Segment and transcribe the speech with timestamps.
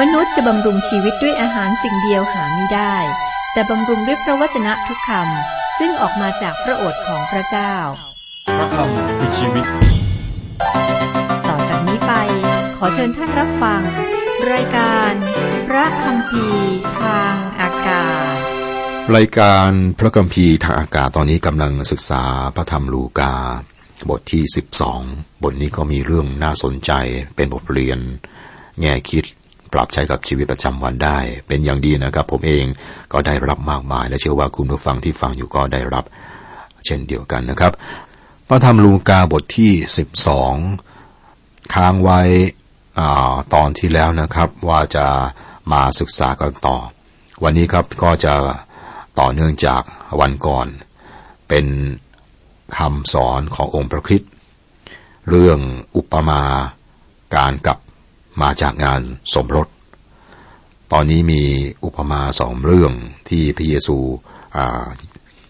[0.00, 2.96] มนุษย์จะบำรุงชีวิตด้วยอาหารสิ่งเดียวหาไม่ได้
[3.52, 7.74] แต่บำรุงด้วยพระวจนะทุกคำซึ่งออกมาจากพระโอษฐ์ของพระเจ้า
[8.58, 9.66] พระคำคือชีวิต
[11.48, 12.12] ต่อจากนี้ไป
[12.76, 13.82] ขอเชิญท่านรับฟัง
[14.52, 15.12] รายการ
[15.68, 16.46] พระคำพี
[17.00, 18.36] ทางอากาศ
[19.16, 22.22] รายการพระกัมภีร์ทางอากาศตอนนี้กำลังศึกษา
[22.56, 23.34] พระธรรมลูกา
[24.10, 24.42] บทที่
[24.94, 26.92] 12 บทนี้ก็มีเรื่องน่าสนใจ
[27.36, 27.98] เป็นบทเรียน
[28.80, 29.24] แง่คิด
[29.72, 32.64] ปรับใช้กับชีวิตประจำวันได้ เป็นอย่างดีนะครับ ผมเอง
[33.12, 36.04] ก็ได้รับมากมาย และเชื่อว่าคุณผู้ฟังที่ฟังอยู่ก็ได้รับ
[36.86, 37.72] เช่นเดียวกันนะครับ
[38.48, 39.72] พระธรรมลูกาบทที่
[40.72, 42.20] 12ค้างไว้
[43.54, 45.06] ตอนที่แล้วนะครับว่าจะ
[45.72, 46.76] มาศึกษากันต่อ
[47.42, 48.34] วันนี้ครับก็จะ
[49.20, 49.82] ต่อเนื่องจาก
[50.20, 50.66] วันก่อน
[51.48, 51.66] เป็น
[52.76, 54.30] คำสอนขององค์พระคริสต์
[55.30, 55.58] เรื่อง
[55.96, 56.42] อุปมา
[57.36, 57.78] การกลับ
[58.42, 59.00] มาจากงาน
[59.34, 59.68] สมรส
[60.92, 61.42] ตอนนี้มี
[61.84, 62.92] อุปมาสองเรื่อง
[63.28, 63.98] ที่พระเยซู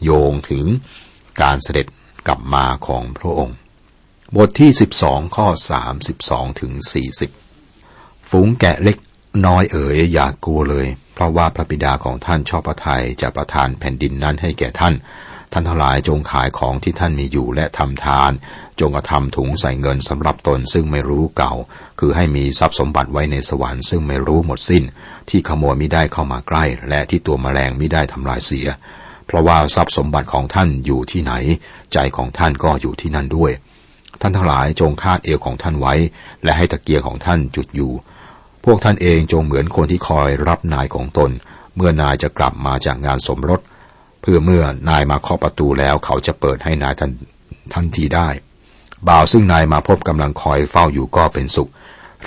[0.05, 0.65] โยงถึง
[1.43, 1.87] การเสด็จ
[2.27, 3.57] กลับมาของพระองค์
[4.37, 4.71] บทที่
[5.03, 5.49] 12 ข้อ
[6.05, 6.73] 32 ถึง
[7.53, 8.97] 40 ฝูงแกะเล็ก
[9.47, 14.95] น้อยเอ๋ยอย่ากกลัวเลย เพราะว่าพระบิดาของท่านชอบพระทัยจะประทานแผ่นดินนั้นให้แก่ท่าน
[15.53, 18.33] ท่านทั้งหลายจงขายของที่ท่านมีอยู่และทำทาน
[18.81, 21.55] จงกระทำถุงใส่เงินสำหรับตนซึ่งไม่รู้เก่า
[22.01, 24.85] คือให้มีทรัพย์สมบัติไว้ในสวรรค์ซึ่งไม่รู้หมดสิ้น
[25.31, 28.67] ที่ขโมยไม่ได้เข้ามาใกล้ และที่ตัวแมลงไม่ได้ทำลายเสีย
[29.27, 31.33] เพราะว่าทรัพย์สมบัติของท่านอยู่ที่ไหน
[31.93, 33.53] ใจของท่านก็อยู่ที่นั่นด้วย
[34.21, 35.95] ท่านทั้งหลายจงคาดเอวของท่านไว้
[36.45, 37.93] และให้ตะเกียงของท่านจุดอยู่
[38.65, 41.31] พวกท่านเองจงเหมือนคนที่คอยรับนายของตน
[41.77, 43.61] เมื่อนายจะกลับมาจากงานสมรส
[44.29, 47.11] พื่อเมื่อนายมาเคาะประตูแล้วเขาจะเปิดให้นายทัน
[47.75, 48.29] ทันทีได้
[49.09, 51.71] บ่าวซึ่งนายมาพบกำลังคอยเฝ้าอยู่ก็เป็นสุข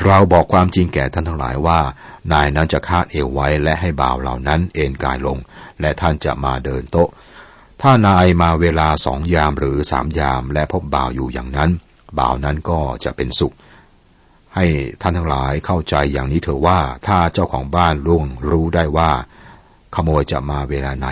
[0.03, 1.79] เราบอกความจริงแก่ท่านทั้งหลายว่า
[2.33, 5.37] นายนั้นจะคาดเอวไว้และให้บ่าวเหล่านั้นเอนกายลง
[5.81, 7.09] และท่านจะมาเดินโต๊ะ
[7.81, 11.69] ถ้านายมาเวลาสองยามหรือสามยามและพบบ่าวอยู่อย่างนั้น
[12.19, 13.55] บ่าวนั้นก็จะเป็นสุข
[14.55, 14.65] ให้
[15.01, 19.09] ท่านทั้งหลายเข้าใจอย่างนี้เถอะว่าถ้าเจ้าของบ้านร่วงรู้ได้ว่า
[19.95, 21.09] ขโมยจะมาเวลาไหน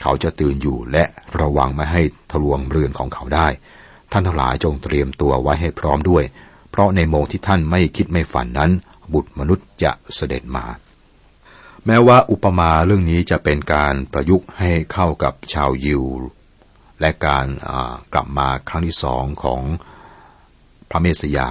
[0.00, 1.04] เขาจะตื่นอยู่และ
[1.40, 3.48] ระวังไม่ให้ทะลวงเรือนของเขาได้
[4.12, 6.24] ท่านทั้งหลายจงเตรียมตัวไว้ให้พร้อมด้วย
[6.70, 8.70] เพราะในโมงที่ท่านไม่คิดไม่ฝันนั้น
[9.12, 10.64] บุตรมนุษย์จะเสด็จมา
[11.86, 16.02] แม้ว่าอุปมาเรื่องนี้จะเป็นการประยุกต์ให้เข้ากับชาวยิว
[17.00, 17.46] และการ
[18.12, 19.62] กลับมาครั้งที่สองของ
[20.90, 21.48] พระเมสยา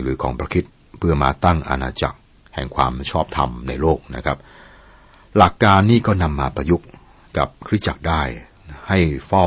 [0.00, 0.64] หรือของพระคิด
[0.98, 2.18] เพื่อมาตั้งอาณาจักร
[2.54, 4.38] แห่งความชอบธรรมในโลกนะครับ
[5.36, 6.86] หลักการนี้ก็นำมาประยุกต์
[7.38, 8.22] กับคริสจักรได้
[8.88, 9.46] ให้เฝ้า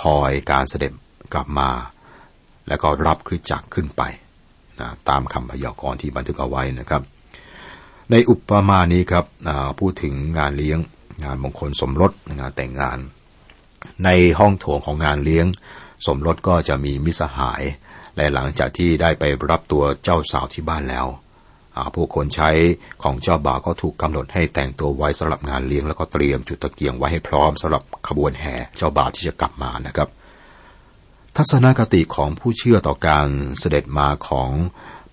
[0.00, 0.92] คอยการเสด็จ
[1.32, 1.70] กลับมา
[2.68, 4.02] แล้วก็รับคริสจักรขึ้นไป
[4.80, 7.02] นะตามคำพยากรณ์ที่บันทึกเอาไว้นะครับ
[8.10, 9.24] ในอุปมานี้ครับ
[9.80, 10.78] พูดถึงงานเลี้ยง
[11.24, 12.98] งานมงคลสมรสงานแต่งงาน
[14.04, 15.46] ในห้องโถงของงานเลี้ยง
[16.06, 17.62] สมรสก็จะมีมิสหาย
[18.16, 21.06] และหลังจากที่ได้ไปรับตัวเจ้าสาวที่บ้านแล้ว
[21.94, 22.50] ผู้คนใช้
[23.02, 30.08] ของเจ้าบ่าวก็ถูกกำหนดให้แต่งตัวไว้สำหรับงานเลี้ยงแล้วก็เตรียมจุดตะเกียงไว้ให้พร้อมสำหรับขบวนแห่เจ้าบ่าวที่จะกลับมานะครับ
[31.36, 33.28] ทัศนคติของผู้เชื่อต่อการ
[33.58, 34.50] เสด็จมาของ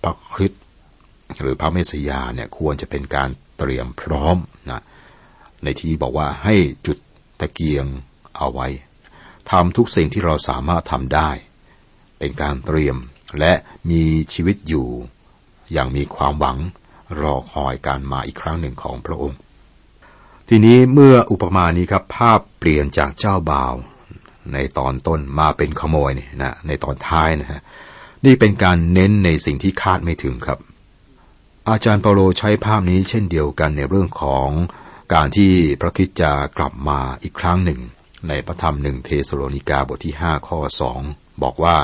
[0.02, 0.62] พระคริสต์
[1.40, 3.28] หรือพระเมสสยาเนี่ยควรจะเป็นการ
[3.58, 4.36] เตรียมพร้อม
[4.70, 4.82] นะ
[5.64, 6.54] ในที่บอกว่าให้
[6.86, 6.98] จุด
[7.40, 7.86] ตะเกียง
[8.36, 8.68] เอาไว้
[9.50, 11.30] ทำทุกสิ่งที่เราสามารถทำได้
[12.18, 12.96] เป็นการเตรียม
[13.38, 13.52] และ
[13.90, 14.02] มี
[14.34, 14.88] ชีวิตอยู่
[15.72, 16.58] อย่างมีความหวัง
[17.20, 19.38] รอคอยการมาอีกครั้งหนึ่งของพระองค์
[20.48, 23.74] ทีนี้เมื่ออุปมานี้ครับภาพเปลี่ยนจากเจ้าบ่าว
[24.52, 26.10] ในตอนต้นมาเป็นขโมย
[26.42, 27.60] นะในตอนท้ายนะฮะ
[28.24, 30.58] นี่เป็นการเน้นในสิ่งที่คาดไม่ถึงครับ
[31.68, 34.48] อาจารย์เปาโลใช้ภาพนี้เช่นเดียวกันในเรื่องของ
[35.14, 37.80] การที่พระคิดจะกลับมาอีกครั้งหนึ่ง
[38.28, 41.00] ในพระธรรมหนึ่งเทสโลนิกาบทที่ห้าข้อสอง
[41.42, 41.76] บอกว่า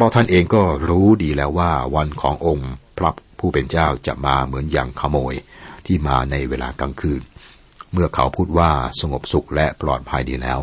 [0.00, 5.34] ราะท่านเองก็รู้ดีแล้วว่าวันขององค์พระผู้เป็นเจ้าจะมาเหมือนอย่างขโมย
[5.86, 7.22] ที่มาในเวลากลางคืน
[7.92, 8.70] เมื่อเขาพูดว่า
[9.00, 10.58] สงบสุขและปลอดภัยดีแล้ว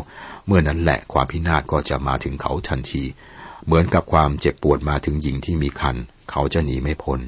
[0.46, 3.02] เมื่อนั้นแหละความพินาศก็จะมาถึงเขาทันที
[3.64, 5.96] เหมือนกับความเจ็บปวดมาถึงหญิงที่มีคัน
[6.30, 7.20] เขาจะหนีไม่พ้น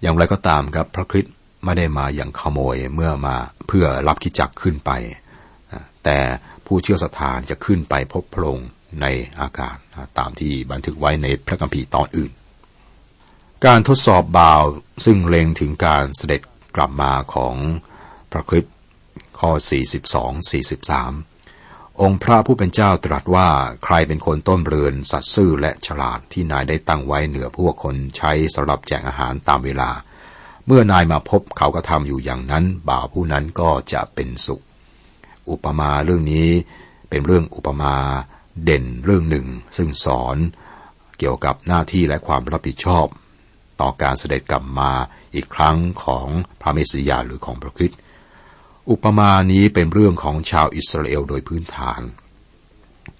[0.00, 3.36] อย่างไรก็ตามครับพระคริสต์ไม่ได้มาอย่างขโมยเมื่อมา
[3.66, 4.90] เพื่อรับกิจักขึ้นไป
[6.04, 6.18] แต่
[6.66, 8.68] ผู้เชื่อศรัทธาจะขึ้นไปพบพระองค์
[9.02, 9.06] ใน
[9.40, 9.76] อากาศ
[10.18, 12.32] ตามที่บันทึกไว้ในพระคัมภีร์ตอนอื่น
[13.66, 14.64] การทดสอบบ่าว
[15.04, 16.42] ซึ่งเล็งถึงการเสด็จ
[16.76, 17.56] กลับมาของ
[18.32, 18.74] พระคริสต์
[19.38, 19.50] ข้อ
[21.16, 23.48] 42-43 องค์พระผู้เป็นเจ้าตรัสว่า
[23.84, 29.90] ใครเป็นคนต้นเรือนสัตว์ซื่อและฉลาดที่นายได้ตั้งไว้เหนือพวกคนใช้สำหรับแจกอาหารตามเวลา
[30.66, 34.62] เมื่อนายมาพบเขาก็ทำอยู่อย่างนั้น บ่าวผู้นั้นก็จะเป็นสุข
[35.50, 36.48] อุปมาเรื่องนี้
[37.08, 37.96] เป็นเรื่องอุปมา
[38.64, 39.46] เด่นเรื่องหนึ่ง
[39.76, 40.36] ซึ่งสอน
[41.18, 43.06] เกี่ยวกับหน้าที่และความรับผิดชอบ
[43.80, 44.92] ต่อการเสด็จกลับมา
[45.34, 46.28] อีกครั้งของ
[46.60, 47.98] พระเมสสิยาหรือของพระคริสต์
[48.90, 52.00] อุปมานี้เป็นเรื่องของชาวอิสราเอลโดยพื้นฐาน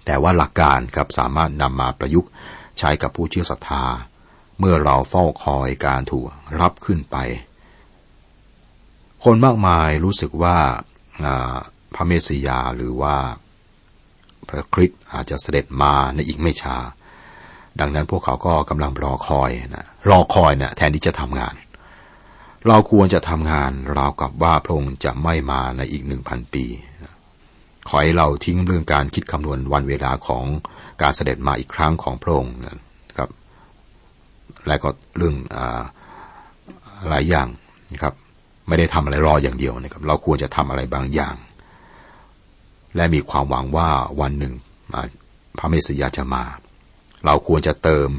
[0.05, 2.31] แต่ว่าหลักการครับสามารถนำมาประยุกต์
[2.77, 3.85] ใช้กับผู้เชื่อศรัทธา
[4.59, 6.25] เมื่อเราเฝ้าคอยการถูก
[6.59, 7.17] รับขึ้นไป
[9.23, 10.57] คนมากมายรู้สึกว่า
[11.95, 13.15] พระเมสสิยาหรือว่า
[14.49, 16.77] พระคริสต์อาจจะเสด็จมาในอีกไม่ช้า
[17.79, 21.55] ดังนั้นพวกเขาก็กำลังรอคอยนะรอคอยนะแทนที่จะทำงาน
[22.67, 26.65] เราควรจะทำงานราวกับว่าพระองค์จะไม่มาในอีกหนึ่งพันปี
[27.87, 30.45] ขอให้เราทิ้งเรื่องการคิดคำนวณวันเวลาของ
[31.01, 32.77] การเสด็จมาอีกครั้งของพระองค์นะ
[33.17, 33.29] ครับ
[34.67, 35.57] และก็เรื่องอ
[37.09, 37.47] หลายอย่าง
[37.93, 38.13] นะครับ
[38.67, 41.35] ไม่ได้ทำอะไรรออย่างเดียวนะครับ เราควรจะทำอะไรบางอย่าง
[42.95, 43.89] และมีความหวังว่า
[44.21, 44.53] วันหนึ่ง
[45.57, 46.43] พระเมสสยาจะมา
[47.25, 48.09] เราควรจะเติม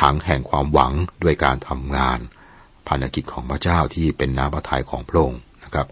[0.00, 0.92] ถังแห่งความหวัง
[1.22, 2.18] ด้วยการทำงาน
[2.86, 5.88] ภารกิจของพระเจ้าที่เป็นน้ำพระทัยของพระองค์นะครับ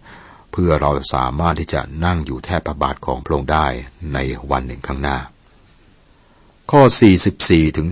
[0.53, 3.67] เพื่อเราสามารถที่จะนั่งอยู่แทบพระบาทของพระองค์ได้
[4.15, 4.19] ใน
[4.51, 5.19] วันหนึ่งข้างหน้า
[6.71, 6.83] ข้อ
[7.29, 7.89] 44ถึง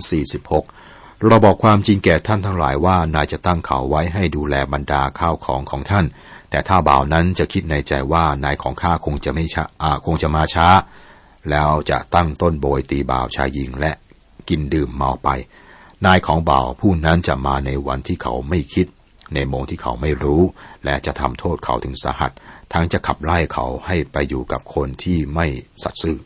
[0.60, 6.06] 46เราบอกความจริงแก่ท่านทั้งหลายว่านายจะตั้งเขาไว้ให้ดูแลบรรดาข้าวของของท่าน
[6.50, 9.64] แต่ถ้าบ่าวนั้นจะคิดในใจว่านายของข้าคงจะไม่ช้า
[10.06, 10.68] คงจะมาช้า
[11.50, 13.92] แล้วจะตั้งต้นโบยตีบ่าวชายหญิงและ
[14.48, 15.28] กินดื่มเมาไป
[16.06, 18.86] นายของบ่าวผู้นั้นจะมาในวันที่เขาไม่คิด
[19.34, 20.42] ในโมงที่เขาไม่รู้
[20.84, 22.32] และจะทำโทษเขาถึงสหัส
[22.72, 25.46] ทั้งจะขับไล่เขาให้ไปอยู่กับคนที่ไม่
[25.82, 26.18] สัตย์ซื่อ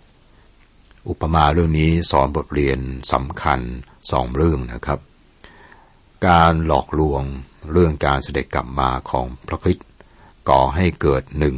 [1.08, 2.78] อุปมาเรื่องนี้สอนบทเรียน
[3.12, 3.60] สำคัญ
[4.12, 5.00] สองเรื่องนะครับ
[6.26, 7.22] การหลอกลวง
[7.72, 9.86] เรื่องการเสด็จกลับมาของพระคริสต์
[10.48, 11.56] ก่อให้เกิดหนึ่ง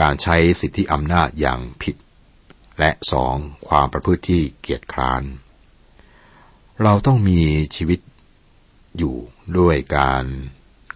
[0.00, 1.96] การใช้สิทธิอำนาจอย่างผิด
[2.78, 3.34] และสอง
[3.68, 5.22] ความประพฤติที่เกียจคร้าน
[6.82, 7.40] เราต้องมี
[7.76, 8.00] ชีวิต
[8.98, 9.16] อยู่
[9.58, 10.24] ด้วยการ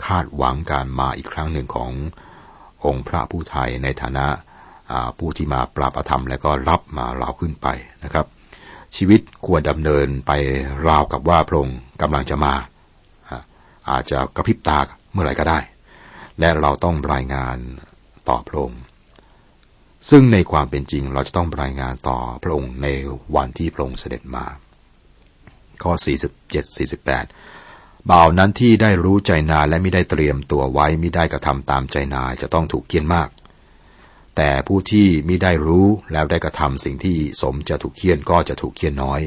[0.05, 1.93] คาดหวังการมาอีกครั้งหนึ่งของ
[2.85, 4.27] องค์พระผู้ไทยในฐานะ
[5.19, 7.67] ผู้ที่มาปราบธรรมและก็รับมาเราขึ้นไป
[8.05, 8.27] นะครับ
[8.97, 10.33] ชีวิตควรดำเนินไป
[10.87, 12.55] ราวกับว่าพระองค์กำลังจะมา
[13.91, 14.79] อาจจะกระพริบตา
[15.13, 15.59] เมื่อไหร่ก็ได้
[16.41, 17.57] และเราต้องรายงาน
[18.29, 18.83] ต่อพระองค์
[20.11, 22.87] ซึ่งในความเป็นจริงเราจะต้องรายงานต่อพระองค์ใน
[23.37, 24.47] วันที่พระองค์เสด็จมา
[25.83, 25.93] ข้อ
[26.37, 26.79] 47
[27.27, 33.29] 48 บ่าวนั้นที่ได้รู้ใจนายและไม่ได้เตรียมตัวไว้ไม่ได้กระทำตามใจนายจะต้องถูกเกียนมาก
[34.37, 39.21] แต่ผู้ที่มิได้รู้แล้วได้กระทำสิ่งที่สมจะถูกเคียนก็จะถูกเคียนน้อย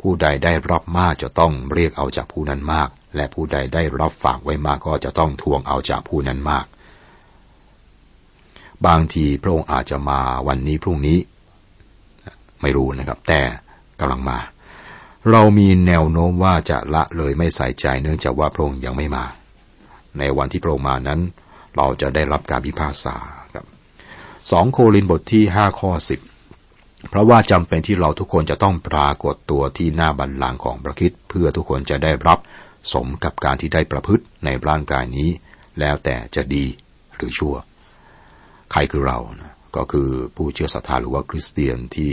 [0.00, 6.66] ผู้ใดได้รับมากจะต้องเรียกเอาจากผู้นั้นมาก และผู้ใดได้รับฝากไว้มากก็จะต้องทวงเอาจากผู้นั้นมาก
[8.86, 11.18] บางทีพระองค์อาจจะมาวันนี้พรุ่งนี้
[12.60, 13.40] ไม่รู้นะครับ แต่
[14.00, 14.38] กำลังมา
[15.30, 19.24] เรามีแนวโน้มว่าจะละเลยไม่ใส่ใจเนื่องจากว่าพระองค์ยังไม่มา
[20.18, 21.20] ในวันที่พระองค์มานั้น
[21.76, 23.16] เราจะได้รับการพิพากษา
[23.54, 23.66] ครับ
[24.50, 26.20] สองโคลินบทที่ห้าข้อสิบ
[27.08, 32.38] เพราะว่าจำเป็นที่เราทุกคนจะต้องปรากฏตัวที่หน้าบันลังของพระคิดเพื่อทุกคนจะได้รับ
[32.92, 35.28] สมกับการที่ได้ประพฤติในร่างกายนี้
[35.80, 36.64] แล้วแต่จะดี
[37.16, 37.54] หรือชั่ว
[38.72, 42.10] ใครคือเรานะก็คือผู้เชื่อศรัทธาหรือว่าคริสเตียนที่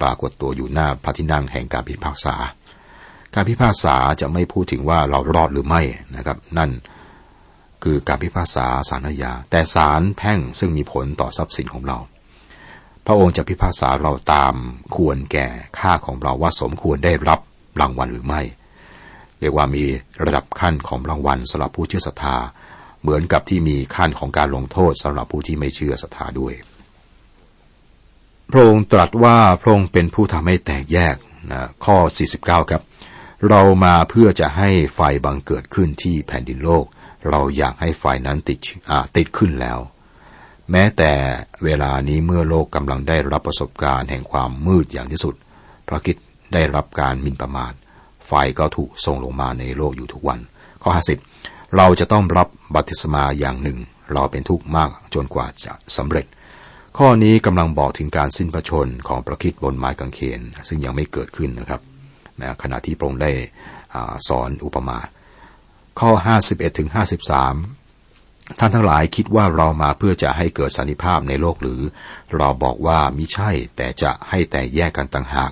[0.00, 2.36] ปรากฏตัวอยู่หน้าพระที่นั่งแห่งการพิพากษา
[3.34, 5.82] การพิพากษาจะไม่พูดถึงว่าเรารอดหรือไม่
[6.16, 6.70] นะครับ นั่น
[7.84, 11.98] คือการพิพากษาสารยาแต่ศาลแพ่งซึ่งมีผลต่อทรัพย์สินของเรา
[13.06, 14.54] พระองค์จะพิพากษาเราตาม
[14.96, 15.46] ควรแก่
[15.78, 17.40] ค่าของเราว่าสมควรได้รับ
[17.80, 18.40] รางวัลหรือไม่
[19.40, 19.84] เรียกว่ามี
[20.24, 22.36] ระดับขั้นของรางวัลสำหรับผู้เชื่อศรัทธา
[23.02, 26.54] เหมือนกับที่มีขั้นของการลงโทษสำหรับผู้ที่ไม่เชื่อศรัทธาด้วย
[28.50, 31.16] พระองค์ตรัสว่าพระองค์เป็นผู้ทำให้แตกแยก
[31.52, 31.96] นะข้อ
[32.34, 32.82] 49 ครับ
[33.48, 36.84] เรามาเพื่อจะให้ไฟบังเกิดขึ้นที่แผ่นดินโลก
[37.28, 38.58] เราอยากให้ไฟนั้นติด
[39.16, 39.78] ติดขึ้นแล้ว
[40.70, 41.12] แม้แต่
[41.64, 45.34] เวลานี้เมื่อโลกกำลังได้รับประสบการณ์แห่งความมืดอย่างที่สุด
[45.88, 46.16] พระกิจ
[46.52, 47.72] ได้รับการมินประมาท
[48.30, 50.38] ไฟก็ถูกส่งลงมาในโลกอยู่ทุกวัน
[50.82, 51.18] ข้อห้าสิบ
[51.76, 53.78] เราจะต้องรับบัติสมาอย่างหนึ่ง
[54.12, 56.26] เราเป็นทุกข์มากจนกว่าจะสำเร็จ
[56.98, 61.80] ข้อนี้กำลังบอกถึงการสิ้นพระชนของพระคิดบนไม้กางเขน ซึ่งยังไม่เกิดขึ้นนะครับ
[62.40, 63.32] นะขณะที่พระองค์ได้
[64.28, 64.98] สอนอุปมา
[66.00, 66.10] ข้อ
[66.44, 71.80] 51ถึง53 ท่านทั้งหลายคิดว่าเรามาเพื่อจะให้เกิดสันติภาพในโลกหรือ
[72.36, 75.50] เราบอกว่ามิใช่แต่จะให้แต่แยกกันต่างหาก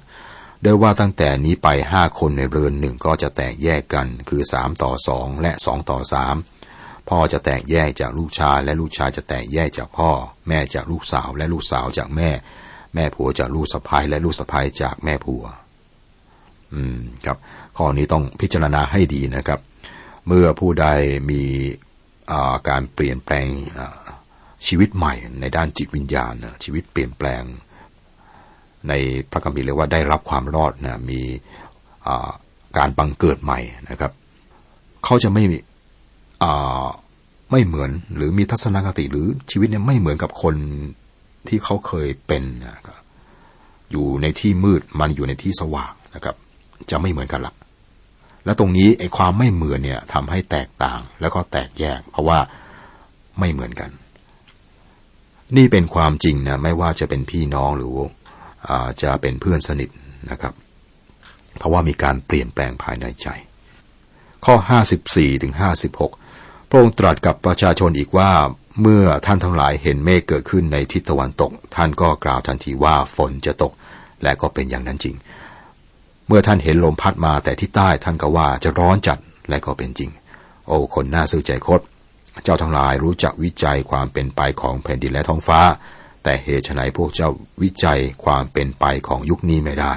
[0.62, 6.36] โดยว่าตั้งแต่นี้ไปห้าคนในเรือนหนึ่งก็จะแตกแยกกันคือสามต่อสองและสองต่อสาม
[7.08, 10.10] พ่อจะแตกแยกจากลูกชายและลูกชายจะแตกแยกจากพ่อ
[10.48, 12.30] แม่จากลูกสาวและลูกสาวจากแม่
[12.94, 15.44] แม่ผัวจากลูกสะพ้ยและลูกสะพ้ยจากแม่ผัว
[16.74, 17.36] อืมครับ
[17.76, 19.60] ข้อนี้ต้องพิจารณาให้ดีนะครับ
[20.26, 20.86] เมื่อผู้ใด
[21.30, 21.42] มี
[22.68, 23.48] การเปลี่ยนแปลง
[24.66, 26.34] ชีวิตใหม่ในด้านจิตวิญญาณ
[26.64, 27.42] ชีวิตเปลี่ยนแปลง
[28.88, 28.92] ใน
[29.30, 31.20] พระคัมภีร์เรียกว่าได้รับความรอดนะมี
[32.78, 34.12] การบังเกิดใหม่นะครับ
[35.04, 35.44] เขาจะไม่
[37.50, 40.54] ไม่เหมือนหรือมีทัศนคติหรือชีวิตเนี่ยไม่เหมือนกับคน
[41.48, 42.98] ที่เขาเคยเป็นนะครับ
[43.90, 46.36] อยู่ในที่มืดมันอยู่ในที่สว่างนะครับ
[46.90, 47.54] จะไม่เหมือนกันละ
[48.44, 52.38] และตรงนี้ไอ้ความไม่เหมือนเนี่ยทำให้แตกต่างแล้วก็แตกแยก เพราะว่า
[53.38, 53.90] ไม่เหมือนกัน
[55.56, 57.90] นี่เป็นความจริงนะไม่ว่าจะเป็นพี่น้องหรือ
[59.02, 59.90] จะเป็นเพื่อนสนิท
[60.30, 60.54] นะครับ
[61.58, 63.28] เพราะว่ามีการเปลี่ยนแปลงภายในใจ
[64.44, 64.54] ข้อ
[64.98, 65.54] 54ถึง
[66.10, 68.30] 56 พระองค์ตรัสกับประชาชนอีกว่า
[68.82, 73.72] เมื่อท่านทั้งหลายเห็นเมฆเกิดขึ้นในทิศตะวันตก ท่านก็กล่าวทันทีว่าฝนจะตก
[74.22, 75.16] และก็เป็นอย่างนั้นจริง
[76.26, 80.10] เมื่อท่านเห็นลมพัดมาแต่ที่ใต้ท่านก็ว่าจะร้อนจัดและก็เป็นจริง
[80.66, 81.80] โอ้คนน่าซื่อใจคด
[82.44, 85.60] เจ้าทั้งหลายรู้จักวิจัยความเป็นไปของแผ่นดินและท้องฟ้า
[86.28, 87.30] แต่เหตุไฉนพวกเจ้า
[87.62, 89.94] วิจัยความเป็นไปของยุคนี้ไม่ได้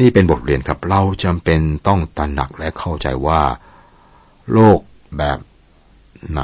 [0.00, 3.42] นี่เป็นบทเรียนครับเราจำเป็นต้องตระหนักและเข้าใจว่า
[4.52, 4.80] โลก
[5.18, 5.38] แบบ
[6.30, 6.42] ไหน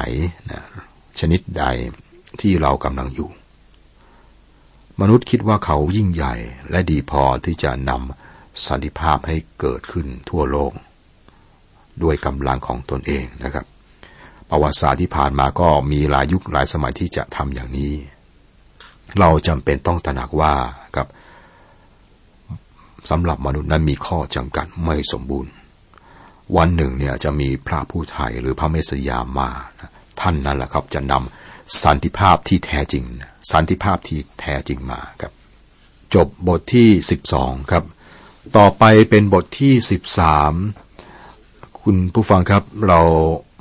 [0.50, 0.62] นะ
[1.18, 1.64] ชนิดใด
[2.40, 3.30] ที่เรากำลังอยู่
[5.00, 6.34] มนุษย์คิดว่าเขายิ่งใหญ่
[6.70, 10.72] และดีพอที่จะนำสันติภาพให้เกิดขึ้นทั่วโลก
[12.02, 13.66] ด้วยกำลังของตนเองนะครับ
[14.50, 17.94] ประวัติศาสตร์ที่ผ่านมาก็มีหลายยุคหลายสมัยที่จะทำอย่างนี้
[19.20, 20.54] เราจำเป็นต้องตระหนักว่า
[20.96, 21.08] ครับ
[23.10, 25.52] สำหรับมนุษย์นั้นมีข้อจำกัดไม่สมบูรณ์
[26.56, 29.50] วันหนึ่งเนี่ยจะมีพระผู้ไทยหรือพระเมสยามมา
[30.20, 33.04] ท่านนั่นแหละครับจะนำสันติภาพที่แท้จริง
[33.52, 35.32] สันติภาพที่แท้จริงมาครับ
[36.14, 37.84] จบบทที่สิบสองครับ
[38.56, 40.52] ต่อไปเป็นบทที่สิบสาม
[41.82, 43.00] คุณผู้ฟังครับเรา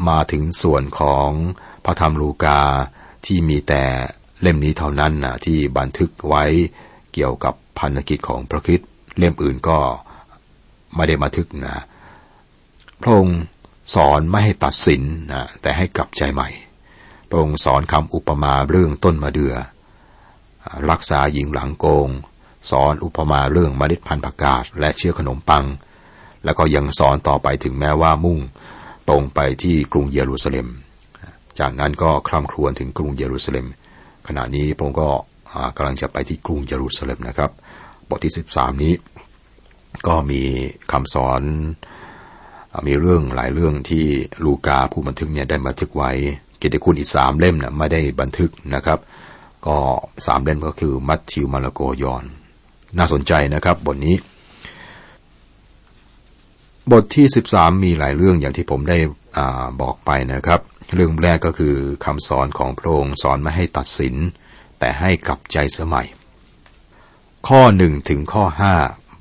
[0.09, 1.29] มาถึงส่วนของ
[1.85, 2.59] พระธรรมลูกา
[3.25, 3.83] ที่มีแต่
[4.41, 6.43] เล่มนี้เท่านั้นนะที่บันทึกไว้
[7.13, 8.81] เกี่ยวกับพันธกิจของพระคิด
[9.17, 9.77] เล่มอื่นก็
[10.95, 11.75] ไม่ได้บันทึกนะ
[13.01, 13.39] พระองค์
[13.95, 15.01] สอนไม่ให้ตัดสิน
[15.31, 16.49] นะแต่ให้กลับใจใหม่
[17.29, 19.55] พระองค์สอนคำอุปมาเรื่องต้นมะเดือ่อ
[20.89, 22.09] รักษาหญิงหลังโกง
[22.71, 25.65] สอนอุปมาเรื่องมเมล็ดพันธุ์ผักกาดและเชื้อขนมปัง
[26.45, 28.39] แล้วก็ยังสอนต่อไปถึงแม้ว่ามุ่ง
[29.09, 30.67] ตรงไปที่กรุงเยรูซาเล็ม
[31.59, 33.67] จากนั้นก็คร่ำครวญถึงกรุงเยรูซาเล็ม
[34.27, 35.07] ขณะนี้ผมก็
[35.75, 37.51] กำลังจะไปที่กรุงเยรูซาเล็มนะครับ
[38.09, 38.93] บทที่สิบสามนี้
[40.07, 40.41] ก็มี
[40.91, 41.41] คำสอน
[42.87, 44.05] มีเรื่องหลายเรื่องที่
[44.45, 46.11] ลูกาผู้บันทึกเนี่ยได้บันทึกไว้
[46.57, 48.99] เกียรติคุณอีกสามเล่มนะไม่ได้บันทึกนะครับ
[49.67, 49.77] ก็
[50.25, 52.23] สามเล่มก็คือมัทธิวมาระโกยอน
[52.97, 54.15] น่าสนใจนะครับบทนี้
[56.91, 58.97] บทที่สิบสามมีหลายเรื่องอย่างที่ผมได้
[59.37, 59.39] อ
[59.81, 60.61] บอกไปนะครับ
[60.93, 61.75] เรื่องแรกก็คือ
[62.05, 64.15] คำสอนของพระองค์สอนไม่ให้ตัดสิน
[64.79, 66.07] แต่ให้กลับใจสมัย
[67.47, 68.73] ข้อหนึ่งถึงข้อห้า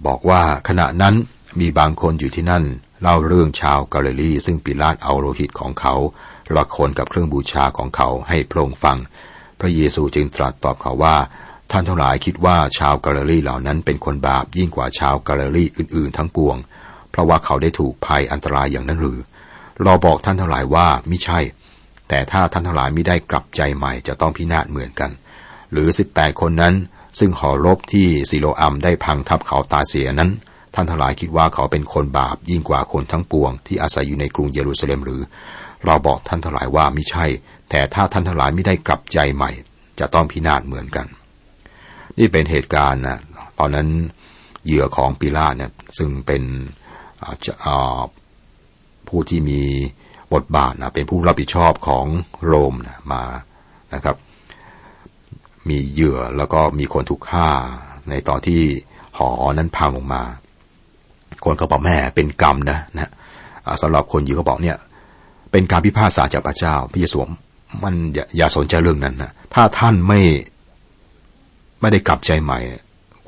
[0.06, 1.14] บอกว่าขณะนั้น
[1.60, 2.64] มีบางคนอยู่ที่นั่น
[3.02, 5.94] เล่าเรื่องชาวกาลิลีซึ่งปิลาตเอาโลหิตของเขา
[6.56, 8.98] ละคนกับเครื่องบูชาของเขาให้พระองค์ฟัง
[9.60, 11.16] พระเยซูจึงตรัสตอบเขาว่า
[11.70, 16.56] ท่านทั้งหลายคิดว่าชาวกาลิลีเหล่านั้นเป็นคนบาปยิ่งกว่าชาวกาลิลีอื่นๆ ทั้งปวง
[17.10, 19.18] เพราะว่าเขาได้ถูกภัยอันตรายอย่างนั้นหรือ
[19.82, 21.40] เราบอกท่านทั้งหลายว่าไม่ใช่
[22.08, 25.10] แต่ถ้าท่านทั้งหลายไม่ได้กลับใจใหม่จะต้องพินาศเหมือนกัน
[25.72, 26.74] หรือสิบแปดคนนั้น
[27.18, 30.30] ซึ่งหอรบที่ซิโลอัมได้พังทับเขาตาเสียนั้น
[30.74, 35.20] ท่านทั้งหลายคิดว่าเขาเป็นคนบาปยิ่งกว่าคนทั้งปวง ที่อาศัยอยู่ในกรุงเยรูซาเล็มหรือ
[35.86, 37.26] เราบอกท่านทั้งหลายว่าไม่ใช่
[37.70, 39.50] แต่ถ้าท่านทั้งหลายไม่ได้กลับใจใหม่
[40.00, 41.06] จะต้องพินาศเหมือนกัน
[42.18, 43.18] นี่เป็นเหตุการณ์นะ
[43.58, 43.88] ตอนนั้น
[44.64, 46.42] เหยื่อของปิลาเนี่ยซึ่งเป็น
[49.14, 49.62] ผู้ที่มี
[50.34, 52.06] บทบาทนะเป็นผู้รับผิดชอบของ
[52.46, 53.22] โรมนะมา
[53.94, 54.16] นะครับ
[55.68, 57.48] มีเหยื่อแล้วก็มีคนถูกฆ่า
[58.08, 58.60] ในตอนที่
[59.16, 60.22] หอนั้นพังลงมา
[61.44, 63.10] คนเขาบอกแม่เป็นกรรมนะนะ
[63.82, 64.78] สำหรับคนเหยื่เขาบอกเนี่ย
[65.52, 67.18] เป็นการพิพากษาจากพระเจ้าพระเยซู
[67.84, 70.20] มันอยอย่าสนใจเรื่องนั้นนะถ้าท่านไม่
[71.80, 72.58] ไม่ได้กลับใจใหม่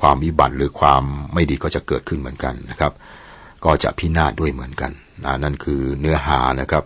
[0.01, 1.03] ความวิบัติหรือความ
[1.33, 2.91] ไม่ดีก็จะเกิดขึ้นเหมือนกันนะครับ
[3.65, 4.91] ก็จะพินาศด้วยเหมือนกัน
[5.23, 6.83] นะนั่นคือเนื้อหานะครับ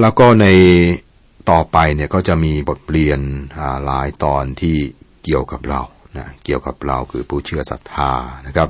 [0.00, 0.46] แล้วก็ใน
[1.50, 3.20] ต่อไปเนี่ยก็จะมีบทเรียน
[3.84, 4.76] หลายตอนที่
[5.24, 5.82] เกี่ยวกับเรา
[6.16, 8.12] นะเกี่ยวกับเราคือผู้เชื่อศรัทธา
[8.46, 8.68] นะครับ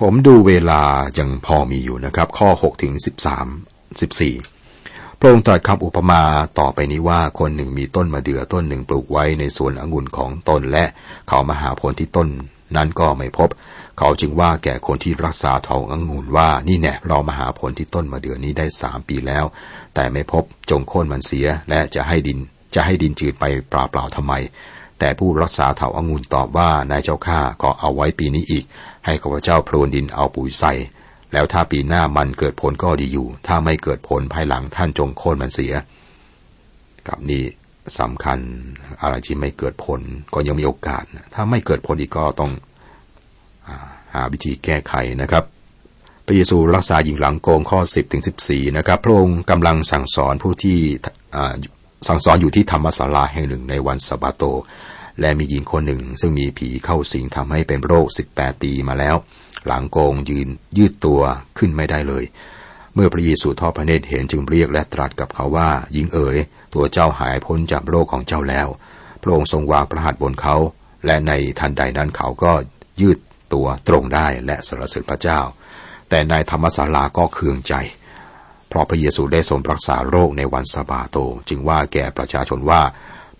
[0.00, 0.82] ผมดูเวลา
[1.18, 2.92] ยังพอมีอยู่นะครับ ข้อ 6 ถึง
[3.62, 6.22] 13 14 พระองค์ตรัสคำอุปมา
[6.58, 10.84] ต่อไปนี้ว่าคนหนึ่งมีต้นมะเดื่อต้นหนึ่งปลูกไว้ในสวนองุ่นของตนและ
[11.28, 12.28] เขามาหาผลที่ต้น
[12.76, 13.48] นั้นก็ไม่พบ
[13.98, 19.44] เขาจึงว่าแก่คนที่รักษาทององุ่นว่านี่แน่เรามาหาผลที่ต้นมะเดือนี้ได้สามปีแล้ว
[19.94, 22.38] แต่ไม่พบจงโค่นมันเสีย และจะให้ดิน
[22.74, 24.34] จะให้ดินจืดไปเปล่าเปล่าทำไม
[24.98, 28.64] แต่ผู้รักษาเถาองุ่นตอบว่านายเจ้าข้าก็เอาไว้ปีนี้อีก
[29.04, 30.72] ให้ข้าพเจ้าโพลนดินเอาปุ๋ยใส่
[31.32, 35.72] แล้วถ้าปีหน้ามันเกิดผลก็ดีอยู่ ถ้าไม่เกิดผลภายหลังท่านจงโค่นมันเสีย
[37.08, 37.42] กับนี่
[38.00, 38.38] สำคัญ
[39.02, 40.00] อะไรที่ไม่เกิดผล
[40.34, 41.02] ก็ยังมีโอกาส
[41.34, 42.50] ถ้าไม่เกิดผลอีกก็ต้อง
[44.14, 45.44] หาวิธีแก้ไขนะครับ
[46.26, 50.78] พระเยซูรักษาหญิงหลังโกงข้อ 10ถึง14 นะครับ พระองค์กำลังสั่งสอนผู้ที่
[52.08, 54.42] สั่งสอนอยู่ที่ธรรมศาลาแห่งหนึ่งในวันสะบาโต
[55.20, 59.16] และมีหญิงคนหนึ่ง ซึ่งมีผีเข้าสิงทำให้เป็นโรค 18 ปีมาแล้ว
[59.66, 60.48] หลังโกงยืน
[60.78, 61.20] ยืดตัว
[61.58, 62.24] ขึ้นไม่ได้เลย
[62.94, 66.36] เมื่อพระเยซูทอดพระเนตรเห็นจึงเรียกและตรัสกับเขาว่าหญิงเอ๋ย
[66.74, 68.68] ตัวเจ้าหายพ้นจากโรคของเจ้าแล้ว
[69.22, 70.56] พระองค์ทรงวางพระหัตถ์บนเขา
[71.06, 72.52] และในทันใดนั้นเขาก็
[73.00, 73.18] ยืด
[73.54, 75.40] ตัวตรงได้และสรรเสริญพระเจ้า
[76.08, 77.74] แต่นายธรรมศาลาก็เคืองใจ
[78.68, 81.16] เพราะพระเยซูได้ทรงรักษาโรคในวันสะบาโต
[81.48, 82.82] จึงว่าแก่ประชาชนว่า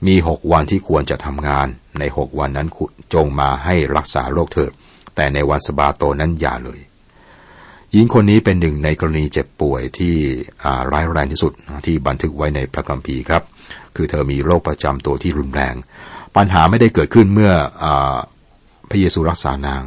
[0.07, 1.67] มีหกวันที่ควรจะทำงาน
[1.99, 2.69] ในหกวันนั้น
[3.15, 4.73] จงมาให้รักษาโรคเถิด
[5.17, 6.81] แต่ในวันสะบาโตนั้นอย่าเลย
[7.93, 10.15] หญิงคนนี้เป็นหนึ่งในกรณีเจ็บป่วยที่
[10.93, 11.53] ร้ายแรงที่สุด
[11.87, 13.43] ที่บันทึกไว้ในพระคัมภีร์ครับ
[13.97, 15.75] คือเธอมีโรคประจำตัวที่รุนแรง
[16.37, 17.53] ปัญหาไม่ได้เกิดขึ้นเมื่อ
[17.85, 17.87] อ
[18.91, 19.83] พระเยซูรักษานาง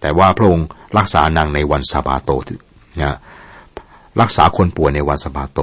[0.00, 0.66] แต่ว่าพระองค์
[0.98, 2.30] รักษานางในวันสาบาโต
[3.02, 3.16] นะ
[4.20, 5.60] รักษาคนป่วยในวันสาบาโต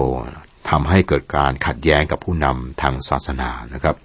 [0.70, 3.96] ทำให้เกิดการขัดแย้งกับผู้นำทางศาสนานะครับ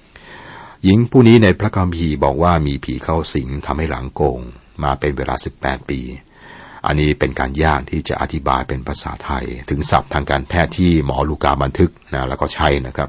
[0.85, 4.40] หญิงผู้นี้ในพระคัมภีร์บอกว่ามีผีเข้าสิงทำให้หลังโกง
[4.83, 6.00] มาเป็นเวลา 18 ปี
[6.87, 13.08] อันนี้เป็นการยากที่จะอธิบายเป็นภาษาไทย ถึงศัพท์ทางการแพทย์ที่หมอลูกาบันทึกนะแล้วก็ใช่นะครับ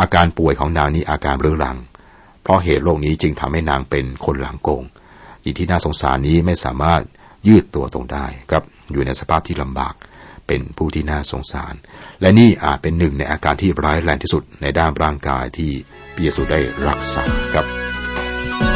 [0.00, 1.78] อาการป่วยของนางนี้อาการเรื้อรัง
[2.42, 4.82] เพราะเหตุโรคนี้จึงทำให้นางเป็นคนหลังโกง
[5.44, 7.02] อีกที่น่าสงสารนี้ไม่สามารถ
[7.48, 9.94] ยืดตัวตรงได้ครับอยู่ในสภาพที่ลำบาก
[10.46, 11.74] เป็นผู้ที่น่าสงสาร
[12.20, 15.70] และนี่อาจเป็นหนึ่งในอาการที่ร้ายแรงที่สุดในด้านร่างกายที่
[16.12, 18.73] เปียสุได้รักษาครับ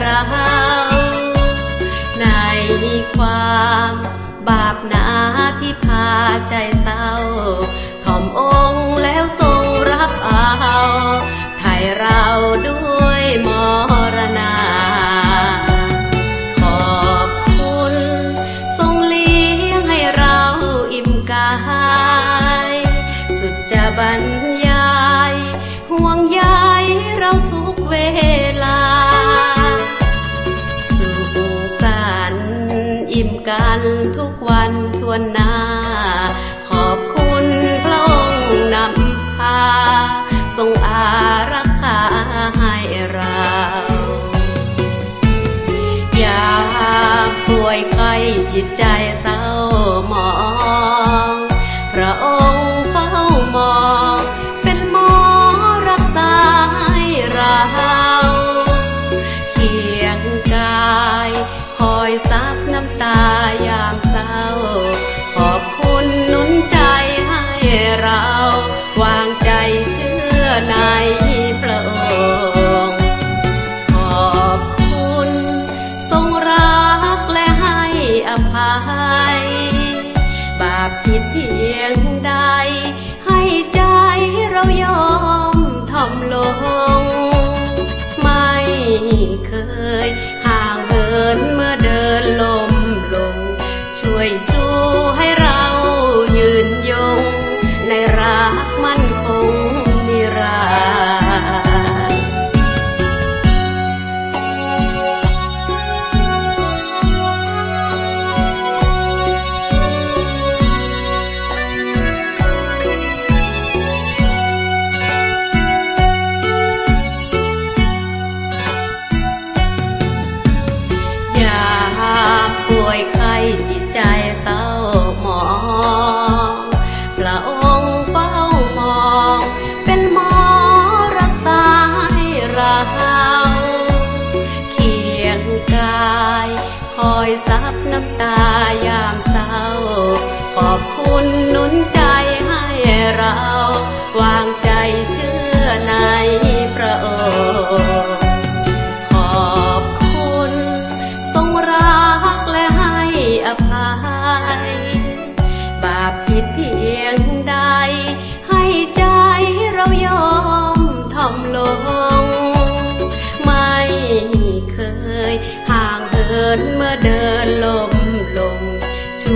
[0.00, 0.20] เรา
[2.20, 2.26] ใน
[3.14, 3.92] ความ
[4.48, 5.06] บาปนา
[5.60, 6.08] ที่พา
[6.48, 7.08] ใจเศร้า
[8.04, 8.40] ถ่อมอ
[8.72, 10.46] งค์แล้วทรงรับเอา
[11.58, 12.22] ไทยเรา
[12.68, 13.48] ด้วยม
[14.16, 14.54] รณา
[16.60, 17.28] ขอบ
[17.58, 17.94] คุณ
[18.78, 20.38] ทรงเลี้ยงให้เรา
[20.92, 21.52] อิ่มกา
[22.72, 22.74] ย
[23.38, 24.22] สุดจะบรร
[24.66, 24.92] ยา
[25.32, 25.34] ย
[25.90, 26.40] ห่วงใย
[27.18, 27.96] เราทุกเว
[28.64, 28.81] ลา
[47.78, 48.12] ยไข้
[48.52, 48.84] จิตใจ
[49.20, 49.40] เศร้า
[50.08, 50.32] หมอ
[51.30, 51.34] ง
[51.94, 53.08] พระองค์เฝ้า
[53.56, 53.82] มอ
[54.16, 54.18] ง
[54.62, 55.12] เป็นหมอ
[55.90, 56.32] รักษา
[56.74, 56.98] ให้
[57.32, 57.62] เรา
[59.52, 60.20] เคียง
[60.54, 61.30] กาย
[61.78, 63.22] คอยซับน้ำตา
[63.66, 64.42] ยามเศร้า
[65.36, 66.78] ขอบคุณนุนใจ
[67.28, 67.44] ให้
[68.02, 68.24] เรา
[69.02, 69.50] วางใจ
[69.92, 81.51] เชื่อในาป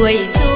[0.06, 0.55] ช่ว